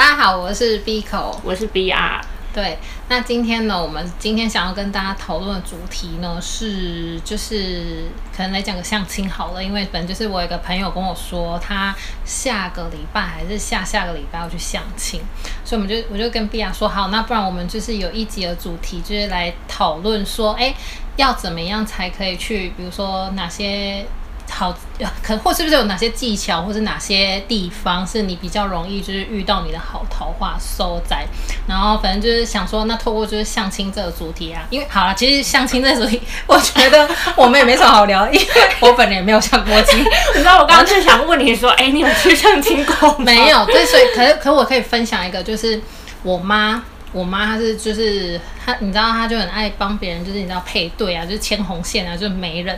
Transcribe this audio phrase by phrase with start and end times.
[0.00, 2.22] 大家好，我是 Biko，我是 BR。
[2.54, 2.78] 对，
[3.10, 11.94] 那今天呢，我们今天想要跟大家讨论的主题呢是，就是可能来讲个相亲好了，因为本就是我有一个朋友跟我说，他
[12.24, 15.20] 下个礼拜还是下下个礼拜要去相亲，
[15.66, 20.74] 所以我们就我就跟 BR 说，好，那不然我们就是有一集的主题就是来讨论说，哎，
[21.16, 24.06] 要怎么样才可以去，比如说哪些。
[24.50, 24.76] 好，
[25.22, 31.24] 可或是不是有哪些技巧，或是哪些地方是你比较容易就是遇到你的好桃花收在？
[31.66, 38.46] 然后反正就是想说，那透过就是相亲这个主题啊，因为好了，其实相亲这个主题，我觉得我们也没什么好聊，因为
[38.80, 40.00] 我本人也没有相过亲。
[40.34, 43.24] 你知道我刚刚就想问你说，哎，你有去相亲过吗？
[43.24, 45.80] 没有，对，所以可是可我可以分享一个，就是
[46.22, 52.76] 我妈，我妈她是就是她，你知道她就很爱帮别人，就是你知道配对啊，就是牵红线啊，就是媒人，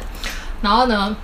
[0.61, 1.17] 然后呢。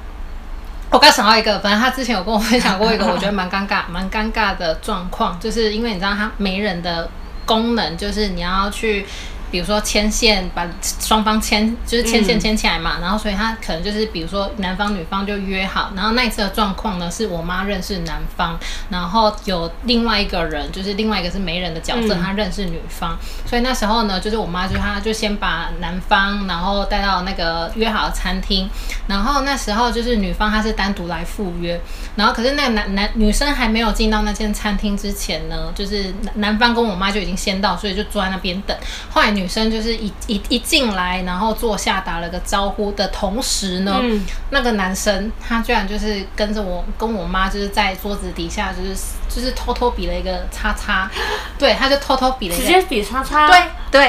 [0.90, 7.10] 我刚想到一个，反正他之前有跟我分享过一个，我觉得蛮尴尬、蛮尴尬的状况，就是因为你知道他媒人的
[7.44, 9.06] 功能，就是你要去。
[9.50, 18.58] 比如说牵线，把双方牵就是牵线牵起来嘛，然后所以他可能就是比如说男方女方就约好，然后那一次的状况呢是我妈认识男方，
[18.90, 28.68] 然后有另外一个人就是另外一个是媒人的角色，他认识女方，所以那时候呢就是我妈就她就先把男方然后带到那个约好的餐厅，
[29.06, 31.80] 然后那时候就是女方她是单独来赴约，
[32.16, 38.76] 然后可是那个男男女生还没有进到那间餐厅之前呢，就是男男方跟我妈就已经先到，所以就坐在那边等，
[39.08, 39.37] 后来。
[39.38, 44.02] 女生就是一一一进来，然后坐下打了个招呼的同时呢，
[44.50, 48.96] 那个男生他居然就是跟着我跟我妈，就是在桌子底下，就是
[49.28, 51.08] 就是偷偷比了一个叉叉，
[51.56, 53.62] 对，他就偷偷比了一个，直接比叉叉，对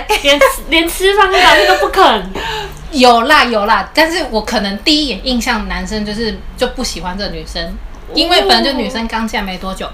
[0.07, 2.33] 对，连连吃饭的都不肯，
[2.91, 7.77] 有啦有啦，但是我可能第一眼印象男生就是就不喜欢这个女生，
[8.16, 9.88] 因为本来就女生刚进来没多久。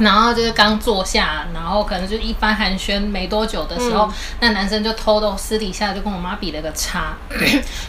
[0.00, 7.16] 然后就是刚坐下，然后可能就一番寒暄没多久的时候，那男生就偷偷私底下就跟我妈比了个叉，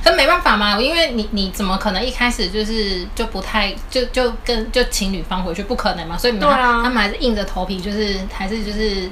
[0.04, 9.10] 可没办法嘛，因为你你怎么可能一开始就是就不太就就跟就请女方回去不可能嘛，所以他他们还是硬着头皮就是还是就是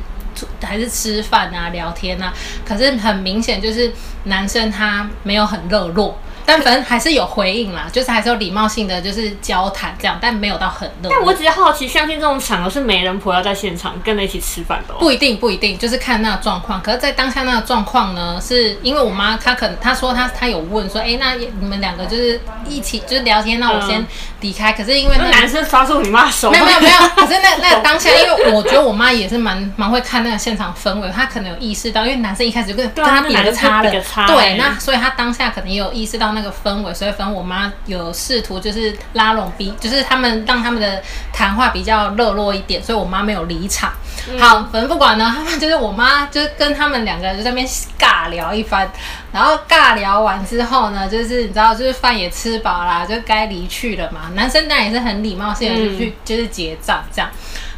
[0.61, 2.33] 还是吃饭啊聊天啊，
[2.65, 3.91] 可是很明显就是
[4.25, 6.17] 男生他没有很热络。
[6.45, 11.09] 但反正还是有回应啦，就是还是有礼貌性的，就是交谈这样，但没有到很热。
[11.09, 14.93] 但我只是好奇，相信这种场合是媒人婆要在现场跟着一起吃饭的？
[14.99, 16.79] 不一定，不一定，就是看那个状况。
[16.83, 24.05] 可是，在当下那个状况呢，是因为我妈她可能她说她她有问说，哎，那你们两个就是一起就是聊天，那我先
[24.41, 24.71] 离开。
[24.73, 26.97] 可是因为那男生抓住你妈手，没有没有没有。
[27.15, 33.91] 可是那那当下，因为我觉得我妈也是蛮蛮会看那个现场氛围，她可能有意识到，因为男生一开始就跟跟他比个差了，
[34.27, 36.34] 对，那所以她当下可能也有意识到。
[36.35, 41.01] 那个氛围，所以反正我妈有试图就是拉拢比，就是他们让他们的
[41.33, 43.91] 谈话比较热络一点，所以我妈没有离场。
[44.39, 48.87] 好，反正不管呢，他们就是我妈，就是跟他们两个人就在那边尬聊一番，
[49.31, 54.31] 然后尬聊完之后呢，就是你知道，就是饭也吃饱啦，就该离去了嘛。
[54.33, 57.29] 男生当然也是很礼貌性的就去就是结账这样。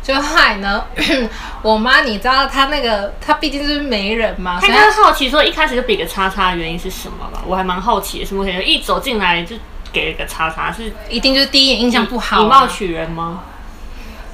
[0.08, 0.86] 就后来呢，
[1.62, 7.42] 我妈你知道她那个她毕竟是媒人嘛，她应该好奇说一开始就比个叉叉的原因是什么吧？
[7.46, 9.58] 我还蛮好奇，什么原因一走进来就
[9.92, 13.42] 给了个叉叉，是一定就是第一眼印象不好，以貌取人吗？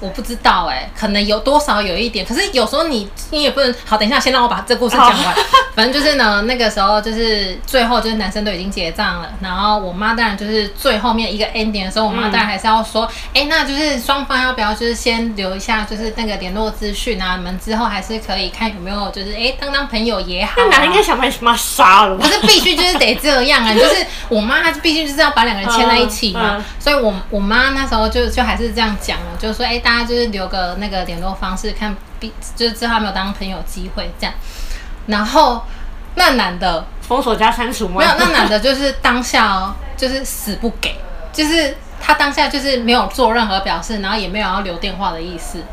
[0.04, 3.98] 我不知道哎，可能有多少有一点，可是有时候你你也不能好。
[3.98, 5.36] 等一下，先让我把这故事讲完。
[5.74, 17.38] 反正就是呢，那个时候就是最后就是男生都已经结账了，然后我妈当然就是最后面一个 ending 的时候，我妈当然还是要说，哎，那就是双方要不要就是先留一下就是那个联络资讯啊？
[17.38, 20.52] 你们之后还是可以看有没有就是哎当当朋友也好。
[20.58, 23.74] 那男的应该想把你妈杀了，不是必须就是得这样啊？
[23.74, 29.93] 就是我妈她毕竟就是要把两个人牵在一起嘛，所以我我妈那时候就就还是这样讲了，就是说哎大。
[30.00, 31.96] 他就是留个那个联络方式，看，
[32.56, 34.34] 就是知道他没有当朋友机会这样。
[35.08, 35.64] 然后
[36.16, 38.00] 那男的封锁加删除吗？
[38.00, 40.96] 没有，那男的就是当下哦，就是死不给，
[41.32, 45.64] 就是他当下就是没有做任何表示，然后也没有要留电话的意思。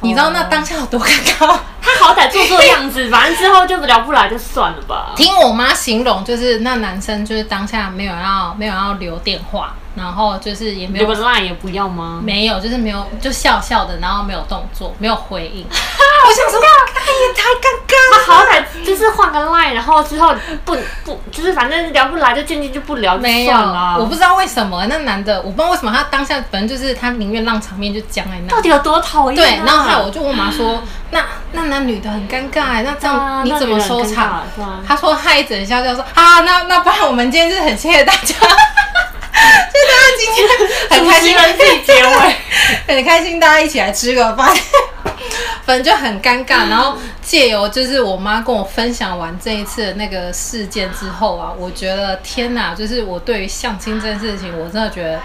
[0.00, 1.58] 你知道那当下有多尴尬？
[1.80, 5.12] 他好歹做做样子， 反正之后就聊不来就算了吧。
[5.16, 9.74] 听我妈形容，就是那男生就是当下没有要没有要留电话。
[9.94, 12.20] 然后就是也没有留个 line 也不要吗？
[12.22, 15.66] 没有，就是没有，就笑笑的，然后没有动作，没有回应。
[16.28, 17.96] 我想说，哎也太尴尬。
[18.12, 20.34] 他好歹就是换个 line，然后之后
[20.64, 23.54] 不不，就是反正聊不来就渐渐就不聊，没有
[23.98, 28.54] 我不知道为什么那男的，我不知道为什么他当下反正就是他宁愿让场面就僵在那。
[28.54, 29.36] 到底有多讨厌？
[29.36, 34.44] 对，然后后来我就问我妈说，那那男女的很尴尬，那这样你怎么收场？
[34.86, 38.34] 他说他一整笑就说啊，那那不然我们今天就是很谢谢大家。
[39.38, 40.48] 就大家今天
[40.90, 42.36] 很开心主持人自己结尾。
[42.86, 44.52] 很开心，大家一起来吃个饭，
[45.64, 46.68] 反正就很尴尬。
[46.68, 55.20] 然后借由就是我妈跟我分享完这一次的那个事件之后啊，我觉得天哪，就是我对于相亲这件事情，我真的觉得。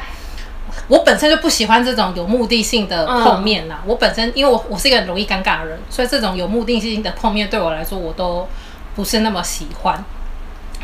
[0.87, 3.81] 我本身就不喜欢这种有目的性的碰面啦。
[3.85, 8.49] 我本身因为我我是一个很容易尴尬的人，所以这种有目的性的碰面对我来说，我都
[8.95, 10.03] 不是那么喜欢。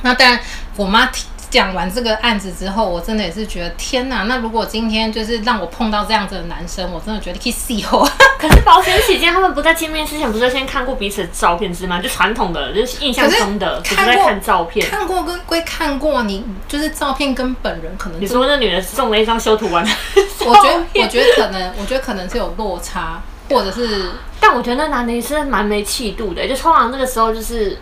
[0.03, 0.39] 那当然，
[0.75, 4.23] 我妈提讲完这个案子之后，我真的也是觉得天哪！
[4.23, 8.07] 那如果今天就是让我碰到这样子的男生，我真的觉得可以死我。
[8.39, 11.99] 可是保险起见，他们不在见面之前，不是先看过彼此的照片是吗？
[11.99, 14.87] 就传统的，就是印象中的，只是在看照片。
[14.89, 18.21] 看过跟归看过，你就是照片跟本人可能。
[18.21, 19.83] 你说那女的送了一张修图完，
[20.45, 27.79] 我觉得我觉得可能，我觉得可能是有落差，或者是，但我觉得那男的也是蛮没气度的，就通常那个时候就是。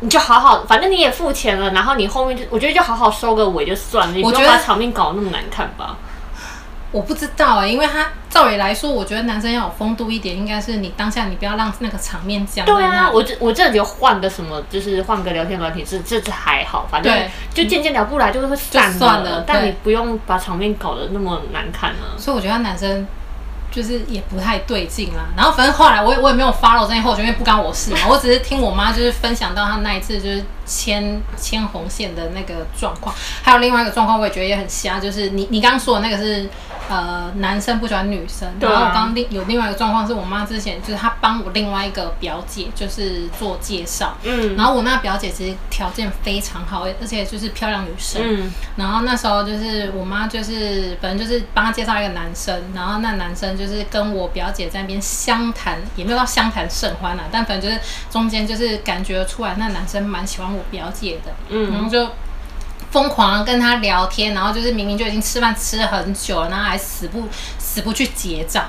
[0.00, 5.96] 你就好好，反正你也付钱了，然后你后面就我觉得就好好收个尾就算了，你不要把场面搞得那么难看吧。
[6.90, 12.64] 我不知道哎，因为他照理来说，我觉得男生要有风度一点，应该是你当下你不要让那个场面僵。
[12.64, 17.14] 对啊，我这我这就换个什么，就是换个聊天软体，这这次还好，反正
[17.52, 19.44] 就渐渐聊不来就会散了。
[19.46, 22.16] 但你不用把场面搞得那么难看啊。
[22.16, 23.06] 所以我觉得男生。
[23.70, 33.12] 就是也不太对劲啦，然后反正后来我也我也没有 follow 这些后续，因为不干我事嘛，我只是听我妈就是分享到她那一次就是牵牵红线的那个状况，
[33.42, 36.48] 还有另外一个状况，我也觉得也很瞎，就是你你刚刚说的那个是
[36.88, 53.48] 呃男生不喜欢女生，然后我刚另有另外一个状况是我妈之前就是她帮我另外一个表姐就是做介绍，嗯，然后我那表姐其实条件非常好，而且就是漂亮女生，嗯，然后那时候就是我妈就是反正就是帮她介绍一个男生，然后那男生。
[53.58, 57.80] 就是跟我表姐在那边相谈，也没有到相谈甚欢啦，但反正就是
[58.10, 62.08] 中间就是感觉出来，那男生蛮喜欢我表姐的，嗯，然后就
[62.90, 67.28] 疯狂跟他聊天，然后就是明明就已经吃饭吃了很久了，然后还死不
[67.58, 68.66] 死不去结账，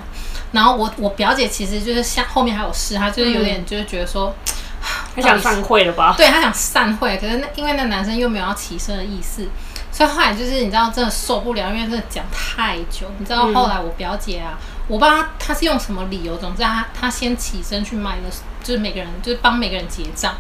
[0.52, 4.34] 然后我我表姐其实就是像后面还有事，她就是有点就是觉得说，
[5.16, 6.14] 她想散会了吧？
[6.18, 9.48] 对她想散会，可是那因为那男生又没有要起身的意思。
[9.92, 13.12] 所以后来就是你知道真的受不了，因为真的讲太久。
[13.18, 14.58] 你知道后来我表姐啊，
[14.90, 18.24] 我不知道他是用什么理由，总之他他先起身去买了，
[18.62, 20.36] 就是每个人就是帮每个人结账，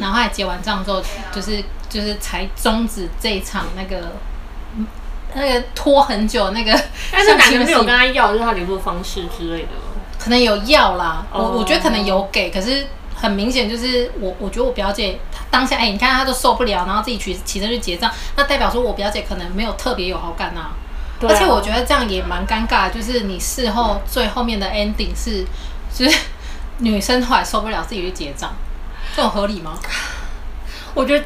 [0.00, 1.02] 然后还结完账之后，
[1.32, 4.12] 就是就是才终止这一场那个
[5.34, 6.80] 那个拖很久那个。
[7.10, 9.68] 但是男的没有跟他要，就是他联络方式之类的，
[10.18, 11.26] 可能有要啦。
[11.32, 12.86] 我我觉得可能有给，可是。
[13.18, 20.72] 很明显就是我，我觉得我表姐她当下，哎，你看她都受不了，然后自己起起身去结账，那代表说我表姐可能没有特别有好感呐。
[21.22, 25.44] 而且我觉得这样也蛮尴尬，就是你事后最后面的 ending 是，
[25.92, 26.18] 就是
[26.78, 28.52] 女生后来受不了自己去结账，
[29.14, 29.78] 这种合理吗？
[30.94, 31.24] 我觉得，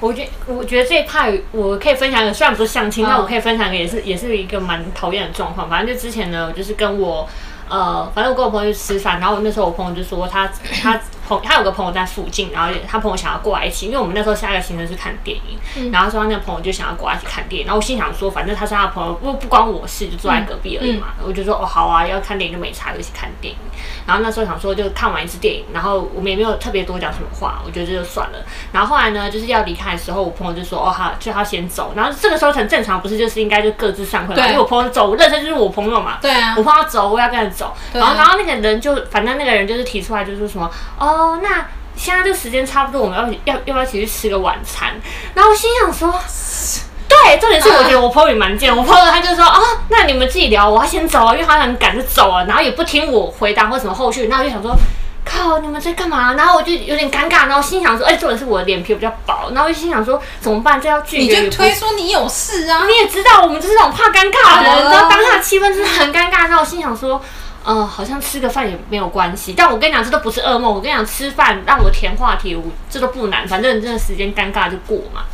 [0.00, 5.68] 我觉得，我觉得这一派我可以分享一个，虽然不是相亲，但我可以分享一个，也是也是一个蛮讨厌的状况。
[5.68, 7.28] 反正就之前呢，我就是跟我。
[7.70, 10.50] 呃，反正我跟我朋友去吃饭，然后那时候我朋友就说他
[10.82, 10.98] 他
[11.28, 23.58] 朋他有个朋友在附近，然后他朋友想要过来一起，因为我们那时候下一个行程是看电影，然后说他那个朋友就想要过来一起看电影，然后我心想说，反正他是他的朋友，不不关我事，就坐在隔壁而已嘛，我就说哦好啊，要看电影就没差，就一起看电影。
[24.06, 28.38] 然后那时候想说就看完一次电影，然后我们也没有特别多讲什么话，我觉得这就算了。
[28.72, 31.92] 然后后来呢，就是要离开的时候，我朋友就说哦好，就他先走。
[31.94, 34.46] 然后这个时候很正常，不是就是应该就各自散会嘛？
[34.46, 36.18] 因为我朋友走，我认识就是我朋友嘛。
[36.22, 36.54] 对啊。
[36.56, 37.76] 我朋友走，我要跟着走。
[37.92, 38.38] 然后然后。
[38.38, 44.94] 那个人就反正那个人就是提出来，就是说什么哦，那现在这时间差不多，我们要要要不要一起去吃个晚餐？
[45.34, 46.12] 然后心想说，
[47.08, 54.76] 对，重点是我觉得我朋友也蛮贱，我朋友他就说啊，那你们自己聊，我要先走啊，因为他很赶就走了，然后也不听我回答或什么后续，那我就想说，
[55.24, 56.34] 靠，你们在干嘛？
[56.34, 60.80] 然后我就有点尴尬，然后心想说，哎，重点是我的脸皮比较薄，然后我就心想说，怎么办？
[60.80, 61.40] 这要拒绝？
[61.40, 62.84] 你就推说你有事啊？
[62.86, 67.20] 你也知道我们就是那种怕尴尬的人，然后当下气氛真的很尴尬，然后我心想说。
[67.64, 70.72] 嗯，好像吃个饭也没有关系，但我跟你讲，这都不是噩梦。
[70.72, 75.24] 我跟你讲，吃饭让我填话题，我这都不难，反正这个时间尴尬就过嘛。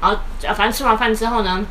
[0.00, 0.18] 然后，
[0.54, 1.66] 反正吃完饭之后呢。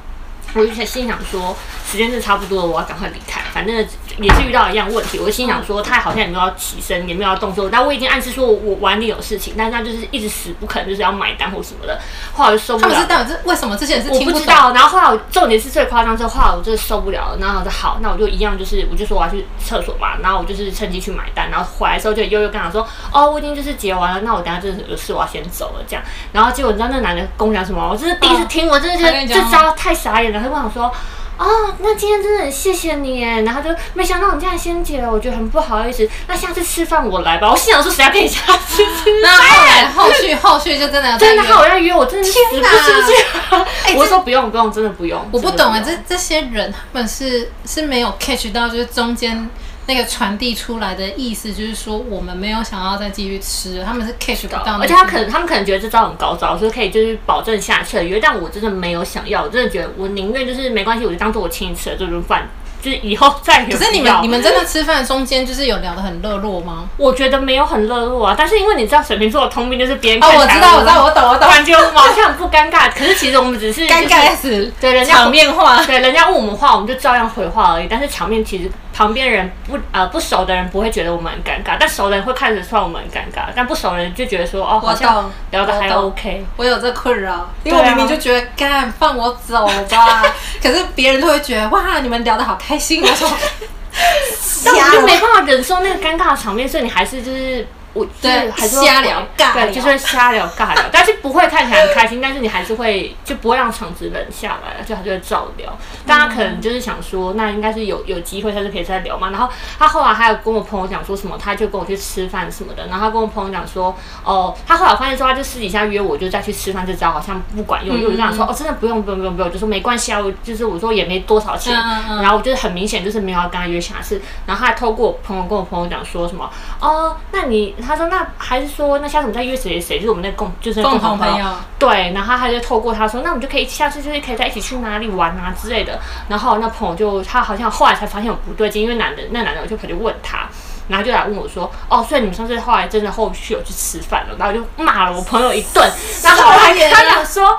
[0.53, 1.55] 我就心想说，
[1.89, 3.41] 时间是差不多了，我要赶快离开。
[3.53, 3.75] 反正
[4.17, 7.70] 也是遇到一样问题，我就心想说，他好像也没有要起身，也没有要动作。
[7.70, 12.00] 但我已经暗示说我碗里有事情，但是他就是一直死不肯，就是要买单或什么的。
[12.34, 12.89] 后来就受不了。
[12.89, 13.75] 他们是到底是为什么？
[13.77, 14.72] 这些人是我不知道。
[14.74, 17.38] 然后后来我重点是最夸张，这后来我真的受不了了。
[17.39, 20.17] 然后我说好，那我就一样，就是我就说我要去厕所嘛。
[20.22, 21.50] 然后我就是趁机去买单。
[21.50, 26.03] 然后回来的时候就悠悠跟他说，哦，我已经就是结完了，那我等下就是有事，我要先走了这样。
[26.31, 27.89] 然后结果你知道那男的跟我讲什么？
[27.89, 30.40] 我真是第一次听，我真的觉得这招太傻眼了。
[30.41, 30.91] 他跟我说。
[31.38, 36.07] 哦，那今天真的很谢谢你耶，然后就没想到你这样先结了，我觉得很不好意思。
[36.27, 37.50] 那下次吃饭我来吧。
[37.50, 39.65] 我心想说谁要跟你下次吃那后饭？
[39.65, 43.65] 来后续 后续就真的要再真的好要约我，真的是死天哪不出去。
[43.86, 45.19] 哎我说不用不用，真的不用。
[45.31, 49.50] 我不懂哎、真的这这些人他们是是没有 catch 到，就是中间
[49.88, 54.77] 那个传递出来的意思，就是说我们没有想要再继续吃，他们是 catch 不到。
[54.79, 58.19] 而且他可能他们可能觉得这招很高招，所以可以就是保证下次的约。
[58.19, 62.47] 但我真的没有想要，我真的觉得我宁愿就是没关系，我就当做我请你吃了这顿饭，
[62.81, 66.88] 就是以后再也可是你们你们真的吃饭中间就是有聊得很热络吗？
[66.97, 75.83] 我觉得没有很热络啊，但是因为你知道水瓶座的通病就是别人哦，我知道，我知道，我懂，我懂，感觉我们好像很不尴尬，可是其实我们只是尴尬死，对人家场面话。
[75.85, 77.88] 对，人家问我们话，我们就照样回话而已。
[77.89, 86.45] 但是场面其实旁边人不呃不熟的人不会觉得我们很尴尬，但熟的人会看得出来我们很尴尬，但不熟的人就觉得说哦，好像聊的还 OK。
[86.57, 90.24] 我有这困扰，因为我明明就觉得干放我走吧，
[90.62, 93.01] 可是别人都会觉得哇，你们聊的好开心。
[93.01, 93.29] 我说，
[94.65, 105.77] 但我就没办法忍受那个尴尬的场面，所以你还是就是我就是对还是瞎聊尬聊对，就是瞎聊尬聊，但是不会看起来很开心，但是你还是会就不会让场子冷下来，就还是会照聊。
[106.05, 109.29] 大家可能就是想说，那应该是有有机会，下次可以再聊嘛。
[109.29, 112.88] 然后他后来还有跟我朋友讲说什么，他就跟我去吃饭什么的。
[112.88, 117.95] 然后他跟我朋友讲说，哦，他后来发现说，他就私底下约我，就再去吃饭，这招好像不管用。
[117.95, 121.74] 因为我就跟他说，哦，真的不用不用不用不用，就说没关系啊，我就是我说也没多少钱。
[121.74, 131.45] 然后我就是很明显就是没有要跟他约下次，然后他还透过我朋友跟我朋友讲说什么哦，那你他说那还是说那下次我们再约谁谁谁，就是我们那共就是共同朋友，
[131.79, 136.00] 对，然后他就透过他说，那我们就可以下次就是可以在一起去哪里玩啊之类的。
[136.27, 140.47] 然后那朋友就他好像后来才发现有不对劲，因为男的那男的我就跑去问他，
[140.88, 145.91] 然后就来问我说，哦，所以你们上次后来真的后续有去吃饭了，然后就骂了我朋友一顿，
[146.23, 146.73] 然后他
[147.09, 147.57] 讲说。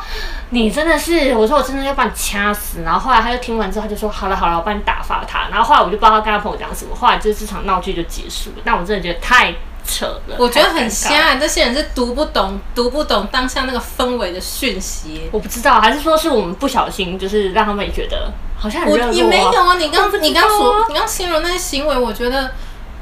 [0.54, 2.82] 你真的是，我说我真的要把你掐死。
[2.82, 5.48] 然后后来他就听完之后，他就说好了好了，我帮你打发他。
[5.50, 8.56] 然后后来我就不知道他跟他朋友讲什么，后来就是这场闹剧就结束了。
[8.62, 15.22] 但我真的觉得太扯了，我觉得很瞎，这些人是读不懂读不懂当下那个氛围的讯息。
[15.32, 19.08] 我不知道，还是说是我们不小心，就是让他们也觉得好像很热络、啊。
[19.08, 22.50] 我也没有啊，你刚你刚说你刚形容那些行为，我觉得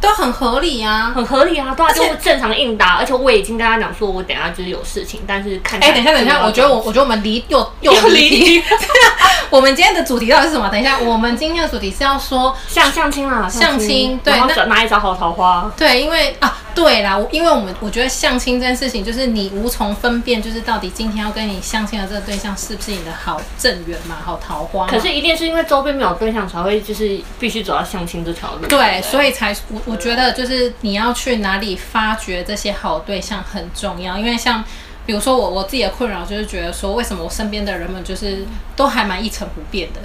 [0.01, 1.13] 都很合理啊。
[1.15, 2.97] 很合理啊，对啊，就是正常应答。
[2.97, 8.63] 而且我已经跟他讲说，我等下就是有事情，但是看哎、来等一下，等一下，我觉得我我觉得我们离又又 又离。
[9.51, 10.69] 我们今天的主题到底是什么？
[10.69, 15.71] 等一下，我们今天的主题是要说，相相亲啦，相亲对然后那找哪里找好桃花？
[15.77, 24.87] 对，因为啊，对啦，因为我们我觉得相亲这件事情，就是你无从分辨，就是到底今天要跟你相亲的这个对象是不是你的好正缘嘛，好桃花。
[24.87, 28.67] 可是一定是因为周边没有对象，才会就是必须走到相亲这条路。
[28.69, 29.55] 对，所以以才
[29.85, 34.63] 我我觉得就是你要去哪里发掘这些好对象很重要，因为像
[35.05, 40.01] 比如说我我自己的困扰就是觉得说，为什么我身边的人们就是都还蛮一成不变的，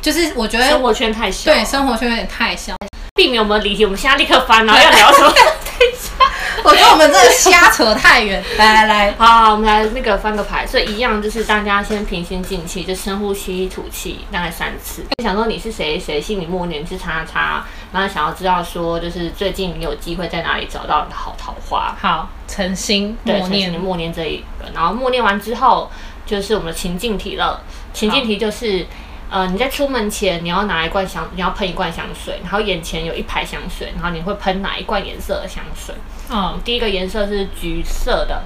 [0.00, 2.76] 就是我觉得生活圈太小，对生活圈有点太小，
[3.16, 3.84] 避免我们离题。
[3.84, 5.32] 我们现在立刻翻，然后要聊什么？
[6.64, 8.42] 我觉得我们这个瞎扯太远。
[8.56, 15.04] 来来来，好，我们来那个翻个牌，所以一样就是大家先平心静气，就深呼吸吐气，大概三次。
[15.22, 25.90] 想说你是谁谁，心里默念你是叉叉，然后想要知道说就是最近你有机会在哪里找到你的好桃花，好，诚心，默念默念这一个，然后默念完之后
[26.24, 27.62] 就是我们的情境题了。
[27.92, 28.86] 情境题就是。
[29.28, 35.92] 呃，你在出门前，你要拿一罐香，你要喷一罐香水，然后眼前有一排香水，然后你会喷哪一罐颜色的香水？
[36.30, 38.44] 嗯，第一个颜色是橘色的，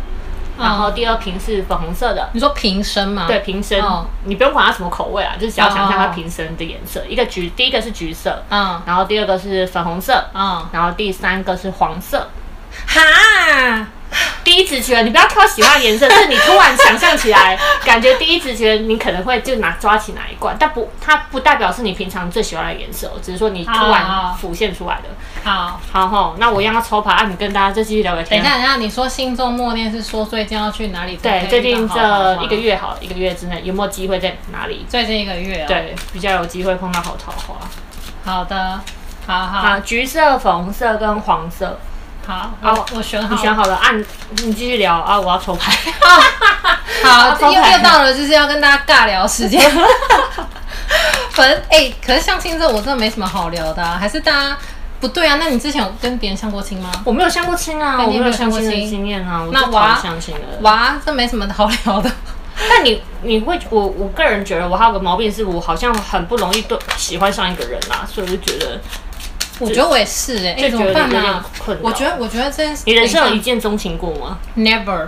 [0.61, 3.25] 然后第二瓶是粉红色的，你说瓶身吗？
[3.27, 4.07] 对，瓶身，哦。
[4.25, 7.03] 你不用管它什么口味啊，就是只要想象它哦瓶身的颜色。
[7.09, 8.81] 一个橘，第一个是橘色，嗯。
[8.87, 12.29] 然后第二个是粉红色，嗯，然后第三个是黄色。
[12.87, 13.01] 哈，
[14.51, 25.49] 第一直觉，你不要挑喜欢的颜色，是你突然想象起来，感觉第一直觉你可能会就拿抓起哪一罐，但不，它不代表是你平常最喜欢的颜色，只是说你突然浮现出来的。
[25.49, 28.43] 好，好吼，那我一样要抽牌，啊，你跟大家再继续聊个天。
[28.43, 31.89] 等一下，等一下，你说心中默念是说最近要去哪里对，最近？
[31.89, 34.85] 这一个月好了，一个月之内有没有机会在哪里？
[34.89, 37.55] 最近一个月、哦。，对，比较有机会碰到好桃花。
[38.25, 38.81] 好的，
[39.29, 41.79] 好好好，橘色、粉红色跟黄色，
[42.31, 43.99] 好，好我我选好，你选好了，按
[44.45, 45.73] 你继续聊啊，我要抽牌。
[47.03, 49.61] 好，又又到了就是要跟大家尬聊时间。
[51.33, 54.57] 反正哎、可是相亲这我真的没什么好聊的、啊，还是大家
[55.01, 55.39] 不对啊？
[55.41, 56.93] 那你之前有跟别人相过亲吗？
[57.05, 60.41] 我没有相过亲啊，我没有相亲的相过亲经验啊，我那我啊是讨厌相亲的。
[60.61, 62.09] 哇，这没什么好聊的。
[62.69, 68.79] 但你你会，我我个人觉得我还有个毛病，是我好像很不容易对喜欢上一个人啦，所以我就觉得
[69.61, 71.83] 我觉得我也是哎、哎、就觉得怎么办有点呢、困扰。
[71.85, 75.07] 我觉得，我觉得这件事，你人生有一见钟情过吗？never，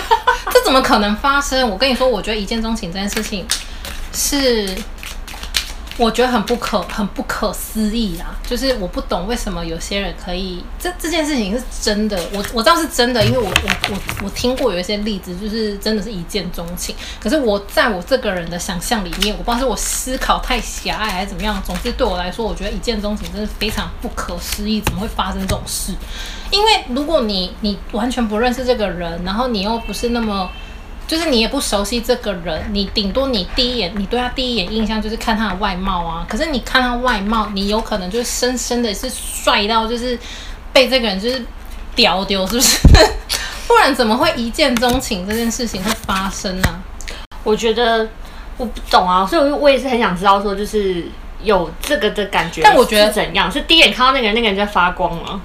[0.52, 1.68] 这怎么可能发生？
[1.68, 3.46] 我跟你说，我觉得一见钟情这件事情
[4.12, 4.68] 是
[5.96, 16.96] 我觉得很不可很不可思议啦，就是我不懂为什么有些人可以，这这件事情是真的，我我知道是真的，因为我我我我听过有一些例子，就是真的是一见钟情。
[17.20, 25.92] 可是我在我这个人的想象里面，我不知道是我思考太狭隘还是怎么样，总之对我来说，我觉得一见钟情真的非常不可思议，怎么会发生这种事？
[26.50, 30.50] 因为如果你你完全不认识这个人，然后你又不是那么。
[31.06, 36.26] 就是你也不熟悉这个人，你顶多你第一眼你对他第一眼印象就是看他的外貌啊。
[36.28, 40.18] 可是你看他外貌，你有可能就是深深的是帅到就是
[40.72, 41.44] 被这个人就是
[41.94, 42.78] 屌丢，是不是？
[43.68, 46.82] 不然怎么会一见钟情这件事情会发生呢？
[47.42, 48.08] 我觉得
[48.56, 51.06] 我不懂啊，所以我也是很想知道说，就是
[51.42, 55.40] 有这个的感觉，但我觉得怎样是第一眼看到那个人，那个人在发光吗？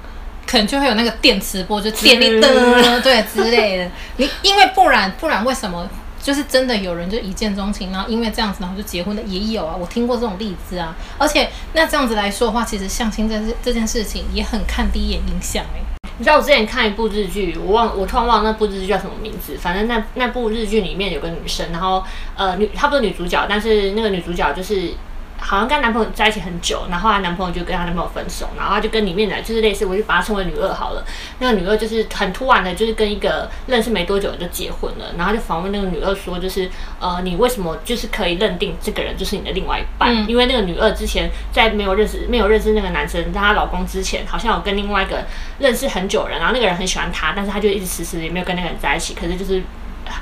[0.50, 2.52] 可能就会有那个电磁波，就电力灯
[3.04, 3.92] 对之类的。
[4.18, 5.88] 你因为不然不然为什么
[6.20, 10.96] 就是真的有人就一见钟情，然后因为这样子然后就结婚的也有啊，我听过这种例子啊。
[11.20, 16.10] 而且那这样子来说的话，其实相亲这这件事情也很看第一眼印象哎。
[16.18, 22.04] 你知道我之前看一部日剧，我忘我突然忘了那部日剧叫什么名字，反正那那部日剧里面有个女生，然后
[22.36, 24.94] 呃女她不是女主角，但是那个女主角就是。
[25.40, 31.04] 好像跟男朋友在一起很久，然后她男朋友就跟她男朋友分手，然后她就跟里面的就是类似，我就把她称为女二好了。
[31.40, 36.70] 那个女二就是很突然的，就是跟一个认识没多久就结婚了，然后就访问那个女二说，就是
[37.00, 40.28] 呃，你为什么就是可以认定这个人就是你的另外一半？
[40.30, 45.26] 因为那个女二之前在没有认识没有认识那个男生，在她老公之前，好像有跟另外一个
[45.60, 49.62] 认识很久人，然后那个人很喜欢她，但是她就一直迟迟也没有跟那个人在一起，可是就是。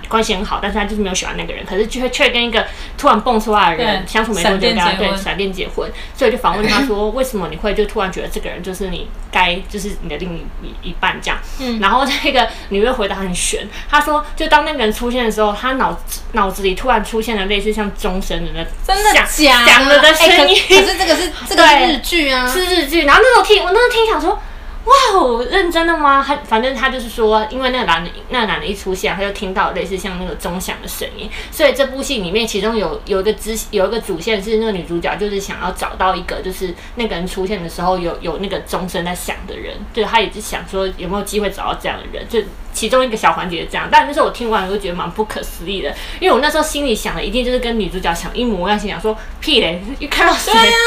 [0.08, 2.65] 关系很好，但是他就是没有喜欢那个人，可是却却跟一个
[2.98, 11.39] 突然蹦出来的人相处没多久，跟他对闪电结婚，所以就访问他说，为什么你会就突然觉得这个人就是你该就是你的另一一半这样？
[11.60, 16.00] 嗯，然后那个女人回答很悬，她说就当那个人出现的时候，他脑
[16.34, 24.39] 脑子里突然出现了类似像钟声的那真的假讲了的声音，可是这个是这个是日剧啊，是日剧，然后那时候听我那时候听想说。
[24.88, 26.24] 哇哦，认真的吗？
[26.25, 42.41] 他反正他就是说，因为那个男的，那个男的一出现，他就听到类似像那个钟响的声音，所以这部戏里面其中有有一个支有一个主线是那个女主角就是想要找到一个就是那个人出现的时候有有那个钟声在响的人，对，他也是想说有没有机会找到这样的人，就。
[42.74, 50.78] 其中一个小环节这样，但那时候我听完我就觉得蛮不可思议的，因为我那时候心里想的一定就是跟女主角想一模一样，心想说屁嘞，一看到谁啊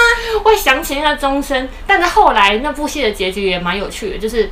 [0.45, 1.69] 会想起那个钟声。
[1.89, 4.49] 但是后来那部戏的结局也蛮有趣的，就是。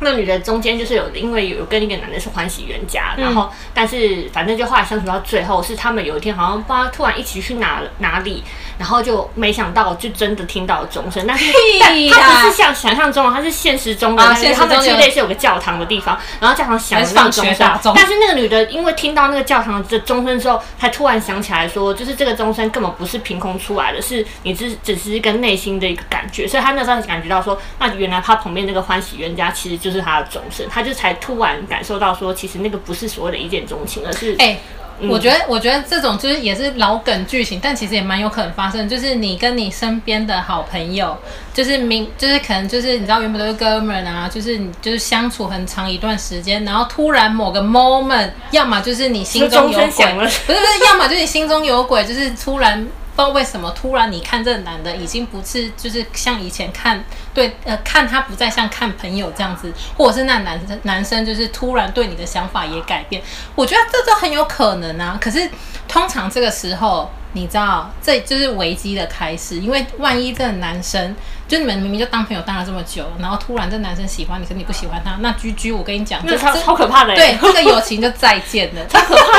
[0.00, 8.44] 那女的中间就是有，因为有跟一个男的是欢喜冤家，然后但是反正就后来相处到最后，是他们有一天好像不知道突然一起去哪哪里，
[8.78, 11.44] 然后就没想到就真的听到了钟声，但是
[11.80, 15.28] 但他不是像想象中的，他是现实中的，他们其实类似有。
[15.28, 29.90] 个教堂的地方，然后教堂响那个钟声，但是那个女的因为听到那个教堂的钟声之后，才突然想起来说，就是这个钟声根本不是凭空出来的，是你只只是一个内心的一个感觉，所以她那时候感觉到说，那原来她旁边那个欢喜冤家其实就。
[29.90, 34.58] 是她的钟声，她就才突然感受到说，其实那个不是所谓的一见钟情，而是哎，
[35.02, 38.88] 我觉得，我觉得这种就是也是老梗剧情，但其实也蛮有可能发生。
[38.88, 41.16] 就是你跟你身边的好朋友，
[41.54, 52.88] 就是明，就是可能就是你知道原本都是哥们啊，就是你就是相处很长一段时间，然后突然某个 moment，要么就是你心中有鬼，不是不是，要么就是你心中有鬼，就是突然。
[53.18, 57.04] 不知道为什么突然你看这个男的已经不是就是像以前看
[57.34, 63.20] 对呃看他不再像看朋友这样子，或者是那男生男生就是突然对你的想法也改变，
[63.56, 65.18] 我觉得这都很有可能啊。
[65.20, 65.50] 可是
[65.88, 71.16] 通常这个时候你知道这就是危机的开始，因为万一这个男生。
[71.48, 79.38] 就你们明明就当朋友当了这么久，然后突然这男生喜欢你，可是你不喜欢他，那居 居我跟你讲，那超超可怕的，对，这个友情就再见了， 超可怕，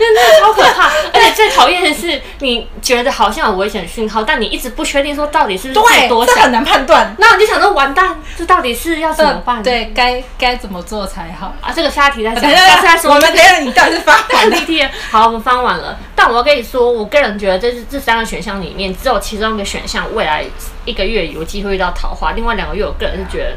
[0.00, 9.62] 那超可怕， 而且最讨厌的是，你觉得好像有危险讯号，但你一直不确定说到底是不是多想，很难判断，那你就想说完蛋，这到底是要怎么办？
[9.62, 11.70] 对，该该怎么做才好啊？
[11.72, 13.14] 这个下题再讲，下次再说。
[13.14, 15.83] 我们等下你到底是翻完 PPT，好，我们翻完了。
[16.14, 20.44] 但我要跟你说，我个人觉得这是这三个选项里面，只有其中一个选项未来。
[20.86, 23.56] 一个月有机会遇到桃花，另外两个月我个人是觉得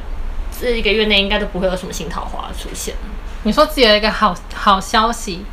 [0.57, 2.95] 这一个月内应该都不会有什么新桃花出现。
[3.43, 5.45] 你说自己有一个好好消息，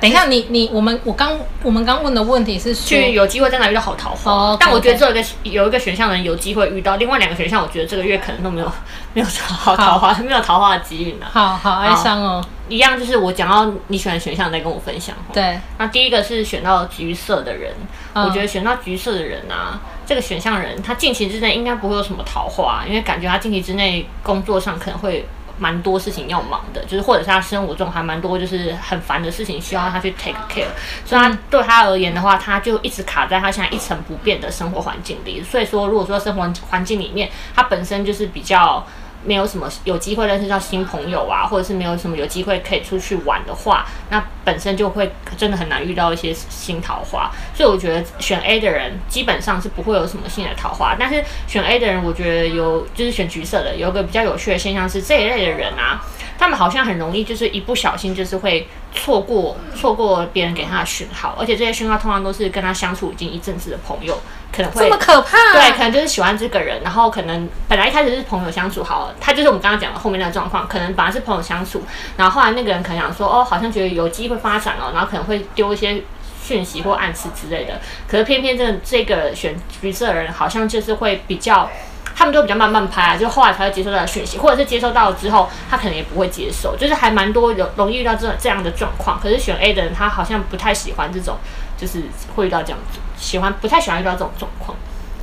[0.00, 8.72] 等一下你你我们我刚我们刚问的问题是去有机会在哪遇到好桃花，但我觉得这有一个有一个选项的人有机会遇到，另外两个选项我觉得这个月可能都没有
[9.14, 11.26] 没有好桃花，没有桃花的机遇呢。
[11.30, 15.16] 好好哀伤哦，一样就是我讲到你喜欢选项再跟我分享。
[15.32, 17.72] 对，那第一个是选到橘色的人，
[18.14, 19.80] 我觉得选到橘色的人啊。
[20.08, 25.26] 这个选项人，他近期之内应该不会有什么桃花，因为感觉他近期之内工作上可能会
[25.58, 30.66] 蛮多事情要忙的，就是或者是他生活中还蛮多就是很烦的事情需要他去 take care，
[31.04, 35.42] 所以对他而言的话，他就一直卡在他现在一成不变的生活环境里。
[35.42, 38.84] 所以说，如果说生活环境里面他本身就是比较。
[39.26, 47.30] 没有什么有机会认识到新朋友啊，或者是没有什么有机会可以出去玩的话，那本身就会真的很难遇到一些新桃花。
[47.54, 50.96] 所以我觉得选 A 的人基本上是不会有什么新的桃花。
[50.98, 56.00] 但是选 A 的人，我觉得有就是选橘色的，有个比较有趣的现象是这一类的人啊。
[56.38, 64.18] 他们好像很容易，就是一不小心，就是会错过错过别人给他的讯号，而且这些讯号通常都是跟他相处已经一阵子的朋友，
[64.56, 65.36] 可能会这么可怕？
[65.52, 71.82] 对，可能就是喜欢这个人，然后可能本来一开始是朋友相处好了，他就是我们刚刚讲的后面那个状况，可能本来是朋友相处，
[72.16, 76.02] 然后后来那个人可能想说，哦，好像觉得有机会发展哦，然后可能会丢一些
[76.42, 81.68] 讯息或暗示之类的，可是偏偏这这个选橘色的人，好像就是会比较。
[82.18, 89.20] 他们都比较慢慢拍啊，就后来才会接收到讯息，或者是接收到了之后，他可能也不会接受，就是还蛮多有容易遇到这这样的状况。
[89.20, 91.36] 可是选 A 的人，他好像不太喜欢这种，
[91.76, 94.74] 就是会遇到这样子，喜欢不太喜欢遇到这种状况。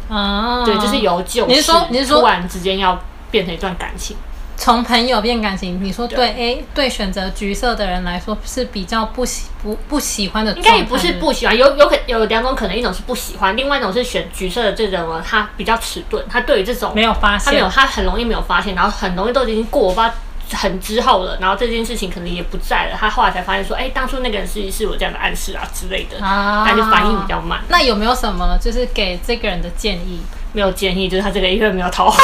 [0.08, 3.00] 啊，对，就是由旧你是说你是说突然之间要
[3.32, 4.16] 变成一段感情。
[4.56, 6.28] 从朋友变感情，你说对？
[6.28, 10.54] 哎，对，选择橘色的人来说是比较不喜不不喜欢的。
[10.54, 20.14] 应该也不是不喜欢，有有可有两种可能，一种是不喜欢，另外一种是选橘色的这种人，他比较迟钝，他对于这种没有发现，他没有，他很容易没有发现，然后很容易都已经过我不知道
[20.54, 27.62] 很之后了，然后这件事情可能也不在了，他后来才发现说，哎，当初那个人是是我这样的暗示啊之类的，他就反应比较慢。
[27.68, 30.22] 那有没有什么就是给这个人的建议？
[30.54, 32.18] 没有建议，就是他这个一个没有讨好。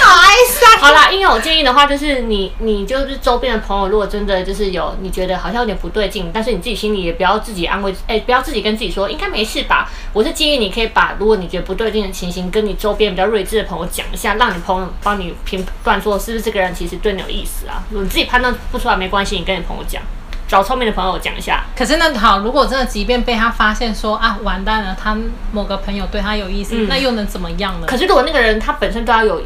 [0.00, 0.78] 好哀伤。
[0.78, 9.90] 好啦，因为我建议的话，就是你，你就是周边的朋友，如果真的就是有你觉得好像有点不对劲，但是你自己心里也不要自己安慰，哎，不要自己跟自己说应该没事吧。
[10.12, 17.82] 我是建议你可以把如果你觉得不对劲的情形，跟你周边比较睿智的朋友讲一下，让你朋友帮你评断说是不是这个人其实对你有意思啊。
[17.90, 20.02] 你自己判断不出来没关系，你跟你朋友讲，
[20.50, 21.62] 找聪明的朋友讲一下。
[21.76, 25.16] 可是那好，如果真的即便被他发现说啊完蛋了，他
[25.52, 27.86] 某个朋友对他有意思，那又能怎么样呢？
[27.86, 29.40] 可是如果那个人他本身对他有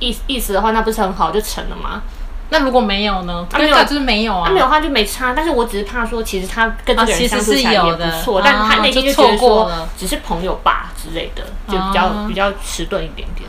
[0.00, 2.02] 意意思的话，那不是很好就成了吗？
[2.50, 3.46] 那如果没有呢？
[3.56, 5.32] 没有就是没有啊，没有的话就没差。
[5.34, 13.48] 但是我只是怕说，其实他跟这个人相处起来也不错，但他内心就觉得说，只是朋友吧之类的，就比较比较迟钝一点点。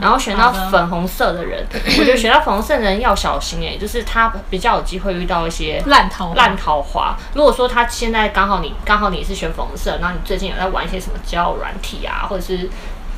[0.00, 1.66] 然后选到粉红色的人，
[1.98, 7.16] 我觉得选到粉红色的人要小心哎，就是他比较有机会遇到一些烂桃烂桃花。
[7.34, 12.68] 如果说他现在刚好你刚好你是选粉红色，然后你最近有在玩一些什么交友软体啊，或者是。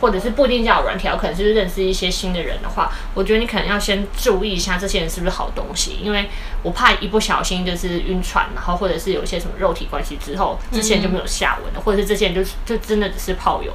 [0.00, 6.28] 或者是不一定叫软条，可能就是认识一些新的人的话，我觉得你可能要先注意一下这些人是不是好东西，因为
[6.62, 13.72] 我怕一不小心就是晕船，然后或者是有一些什么肉体关系之后，这些人就没有下文了，或者是这些人就是就真的只是炮友。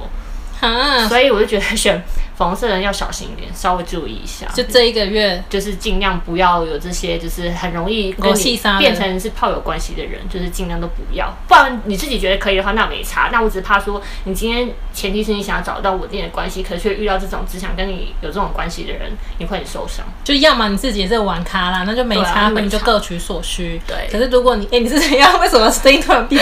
[1.08, 2.02] 所以我就觉得选
[2.36, 4.46] 粉红色人要小心一点，稍微注意一下。
[4.54, 11.32] 就这一个月，就是尽量不要有这些，就是很容易跟你变成是炮友关系的人，就是尽量都不要。
[11.46, 13.28] 不然你自己觉得可以的话，那没差。
[13.32, 20.04] 那我只是怕说，你今天前提是你想要找到稳定的关系，可是却遇到这种只想跟你有这种关系的人，你会很受伤。
[20.24, 23.80] 就要么你自己也是玩咖啦，那就没差，那你就各取所需。
[23.86, 24.08] 对。
[24.10, 25.38] 可是如果你，哎，你是怎样？
[25.40, 26.36] 为什么声音突然闭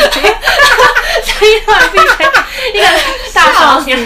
[2.74, 2.86] 一个
[3.32, 3.98] 大烧香。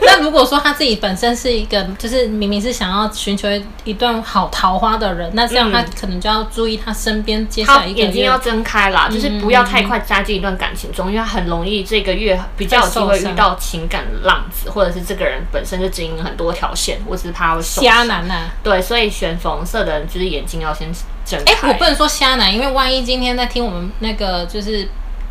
[0.00, 3.48] 那如果说他自己本身是一个，就是明明是想要寻求
[3.84, 18.50] 一段好桃花的人，那这样他可能就要注意他身边接下来一个眼睛要睁开啦，就是不要太快扎进一段感情中，因为他很容易这个月比较有机会遇到情感浪子，或者是这个人本身就经营很多条线，我只是怕会瞎男呐。
[18.62, 20.88] 对，所以选粉红色的人就是眼睛要先
[21.24, 21.52] 睁开。
[21.52, 24.88] 哎，我不能说瞎男，因为万一今天在听我们那个就是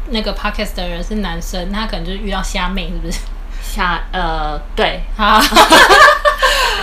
[0.10, 3.20] 那个 podcast 的人是男生，他可能就是遇到虾妹，是不是？
[3.62, 5.40] 虾呃对， 好，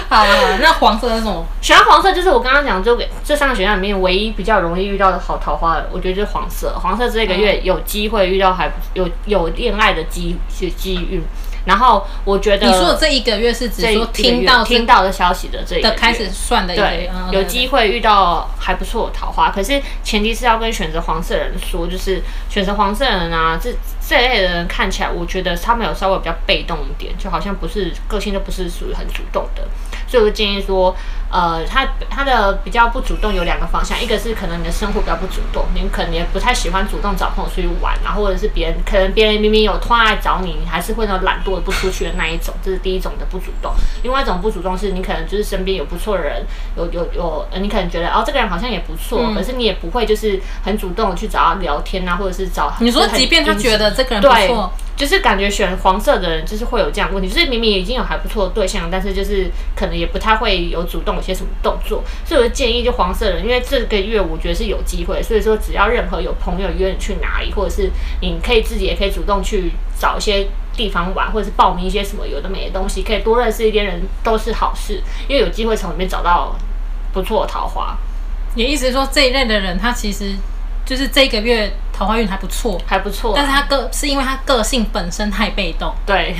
[0.09, 0.25] 好，
[0.61, 1.45] 那黄色是什么？
[1.63, 6.79] 喜欢黄色就是我刚刚讲，就这三个选项里面唯一比较容易遇到的好桃花的，我觉得就是黄色。
[6.79, 10.37] 黄色这个月有机会遇到还有有恋爱的机
[10.77, 11.23] 机遇。
[11.65, 19.51] 然后我觉得你说的这一个月是指说听到听到的消息的这一个开始算的，对，有机会遇到还不错的桃花。
[19.51, 23.71] 可是前提是要跟选择黄色人说，就是选择黄色人啊，这
[24.07, 29.67] 这类的人看起来，我觉得他们有稍微比较被动一点，就好像不是个性都不是属于很主动的。
[30.15, 30.95] 所以我建议说，
[31.29, 43.73] 呃，他他的比较不主动有两个方向，一个是可能你的生活比较不主动，你可能也不太喜欢主动找朋友出去玩，然后或者是别人可能别人明明有突然来找你，你还是会那种懒惰的不出去的那一种，这是第一种的不主动。
[44.05, 46.47] 另外一种不主动是你可能就是身边有不错的人，
[46.77, 54.73] 有有有，你可能觉得哦这个人好像也不错，可是你也不会就是很主动的去找他聊天啊，或者是找你说，即便他觉得这个人不错。
[54.97, 62.05] 就是感觉选黄色的人，就是会有这样问题，就是明明已经有还不错的对象，但是就是可能也不太会有主动有些什么动作。
[62.25, 76.55] 所以我就建议就黄色人，因为这个月我觉得是有机会，所以说只要任何有朋友约你去哪里，或者是你可以自己也可以主动去找一些地方玩，或者是报名一些什么有的没的东西，可以多认识一点人都是好事，因为有机会从里面找到
[77.13, 77.97] 不错的桃花，
[78.55, 80.37] 你意思是说这一类的人，他其实
[80.85, 83.37] 就是这个月桃花运还不错，还不错啊。
[83.37, 85.95] 但是他个是因为他个性本身太被动。
[86.05, 86.37] 对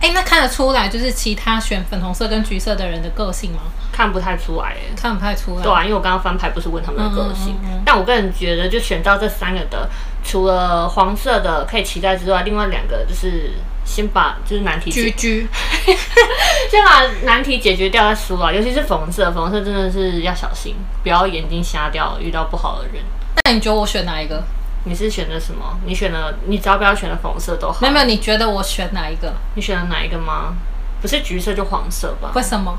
[0.00, 3.60] 哎、那看得出来就是其他选粉红色跟橘色的人的个性吗？
[3.92, 4.80] 看不太出来耶。
[4.94, 5.62] 看不太出来。
[5.62, 9.88] 对啊，因为我刚刚翻牌不是问他们的个性，嗯嗯嗯嗯但我个人觉得就选到这三个的，
[10.24, 13.52] 除了黄色的可以期待之外，另外两个就是
[13.84, 15.48] 先把就是难题解，居居，
[16.70, 23.02] 先把难题解决掉再说啊，尤其是粉红色，粉红色真的是要小心，不要眼睛瞎掉，遇到不好的人。
[23.44, 24.42] 那你觉得我选哪一个？
[24.84, 25.78] 你是选的什么？
[25.84, 27.78] 你选的，你只要不要选的粉红色都好。
[27.80, 29.32] 没有没有，你觉得我选哪一个？
[29.54, 30.54] 你选了哪一个吗？
[31.02, 32.30] 不是橘色就黄色吧？
[32.34, 32.78] 为什么？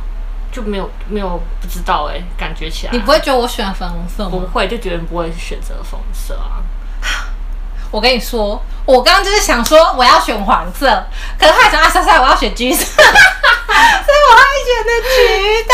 [0.50, 4.30] 就没有没有不知道哎、感觉起来你不会觉得我选粉红色吗？
[4.32, 6.64] 不会就觉得不会选择粉红色啊？
[7.92, 11.06] 我跟你说，我刚刚就是想说我要选黄色，
[11.40, 15.74] 可是后来想啊，莎莎，我要选橘色， 所以我还选的橘的。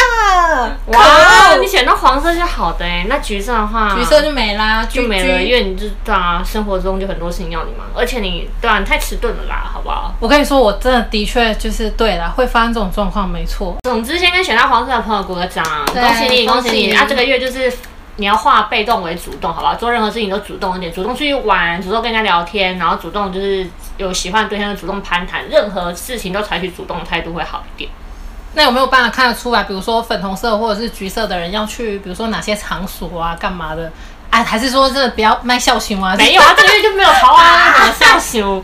[0.97, 10.13] 哇，你选到黄色是好的哎、那橘色的话，橘色就没啦，就没了，因为你知道啊，生活中就很多事情要你忙，而且你对啊，你太迟钝了啦，好不好？
[10.19, 13.76] 我跟你说，我真的的确就是对啦，会发生这种状况，没错。
[13.84, 16.93] 总之，先跟选到黄色的朋友鼓个掌，恭喜你，恭喜恭喜你！
[16.93, 17.71] 啊，这个月就是
[18.17, 19.76] 你要化被动为主动，好不好？
[19.76, 27.89] 做任何事情都主动一点，主动出去玩，主动跟人家聊天，然后主动就是有喜欢对象就主动攀谈，任何事情都采取主动的态度会好一点。
[28.56, 33.91] 那有没有办法看得出来，比如说粉红色或者是橘色的人要去，比如说哪些场所啊，干嘛的？
[34.34, 36.15] 啊，还是说真的不要卖孝心啊？
[36.17, 38.41] 没有啊，这个月就没有好啊，要 怎么孝心？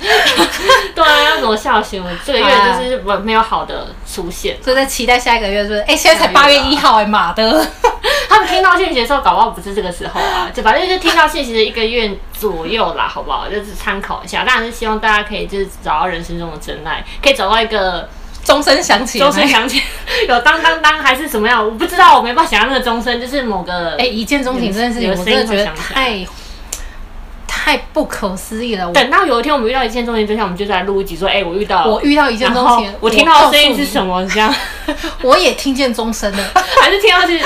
[0.96, 2.04] 对啊，要怎么孝心？
[2.26, 4.58] 这个月就是没没有好的出现。
[4.64, 5.80] 所以在期待下一个月，就是？
[5.82, 7.64] 哎、现在才八月一号、哎妈的！
[8.28, 13.48] 他们听到讯息的时候，搞不好不是这个时候啊，就反正就是听到讯息的一个月左右啦，好不好？
[13.48, 14.44] 就是参考一下。
[14.44, 18.10] 当然是希望大家可以就是找到人生中的真爱，可以找到一个
[18.44, 19.82] 钟声响起了钟声响起，
[20.28, 26.26] 有当当当还是什么样，我不知道，我没办法想象那个钟声，就是某个哎、一见钟情这件事情，有声音我真的觉得太
[27.48, 28.92] 太不可思议了。
[28.92, 33.86] 等到有一天我们遇到一见钟情对象，我们就来录一集说，哎、我遇到我遇到一见钟情，我听到的声音是？
[33.86, 34.26] 什么？
[34.28, 34.54] 这样
[35.22, 36.44] 我也听见钟声了，
[36.82, 37.40] 还是听到是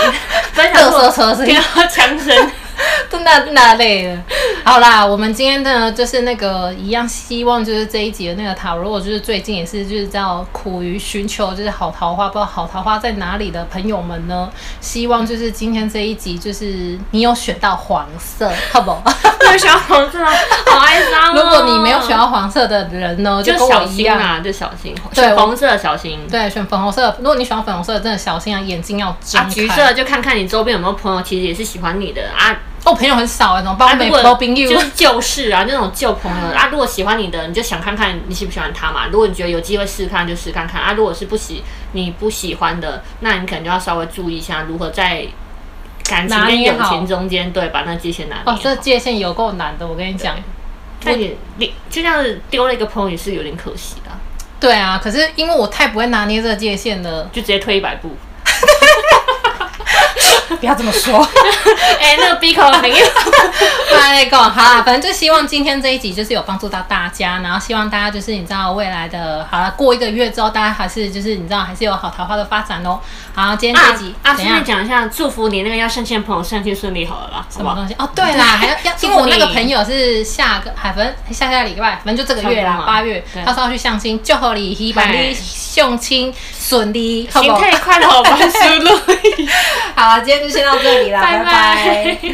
[0.53, 2.51] 分享乐过色车的声听到枪声。
[3.09, 4.21] 真的那累了。
[4.63, 14.49] 好啦，我们今天呢，就是那个一样，希望就是这一集的那个塔罗，就是最近也是就是叫苦于寻求就是好桃花，不知道好桃花在哪里的朋友们呢，
[14.81, 18.91] 希望就是今天这一集就是你有选到黄色， 好不
[19.51, 20.17] 有小黄色，
[20.65, 21.33] 好哀伤、哦。
[21.35, 23.83] 如果你没有选到黄色的人呢，就小。
[23.85, 24.95] 心啊，就小心。
[25.13, 26.19] 对选红色的小心。
[26.31, 27.13] 对，选粉红色。
[27.19, 29.53] 如果你喜欢粉红色，真的小心啊，眼睛要睁啊，开。
[29.53, 32.57] 橘色就看看你周边有没有朋友，其实也是喜欢你的啊。
[32.85, 33.87] 哦，朋友很少哎、怎么办？
[33.87, 34.69] 啊，我没如果没朋友。
[34.69, 39.07] 就是旧事啊，那种旧朋友啊，如果喜欢你的，你就想看看你喜不喜欢他嘛。
[39.11, 40.93] 如果你觉得有机会试看，就试看看啊。
[40.93, 45.25] 如果是不喜你不喜欢的，那你可能就要稍微注意一下如何在
[46.03, 48.43] 感情跟友情中间，对，把那界限拿捏。
[48.45, 50.35] 哦，这界限有够难的，我跟你讲。
[51.05, 54.11] 但你你就这样子丢了一个朋友，也是有点可惜的，
[54.59, 58.15] 对啊，可是因为我太不会拿捏这个界限了，就直接退一百步。
[60.59, 61.19] 不要这么说。
[61.99, 63.05] 哎、那个闭口的名言。
[63.91, 72.99] 那个好啦，反正就希望今天这一集就是有帮助到大家，然后希望大家就是你知道未来的，好了，过一个月之后，大家还是就是你知道还是有好桃花的发展哦。
[73.35, 74.63] 好，今天这一集、啊，顺便？
[74.63, 77.75] 讲一下，祝福你那个要上线的朋友上线顺利好了啦，好不好？
[77.75, 77.95] 什么东西？
[77.97, 87.59] 哦，对啦， 还要要，因为我那个朋友是下个，海反正下下礼拜，反正就这个月啦，八月，他说要去相亲，祝贺你，希望你相亲顺利，好不心好？
[87.59, 89.49] 态快乐，万事如意。
[89.95, 91.45] 好，今天就先到这里啦，拜拜。
[91.45, 92.29] 拜拜